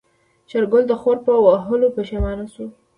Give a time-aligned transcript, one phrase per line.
[0.49, 2.65] شېرګل د خور په وهلو پښېمانه شو.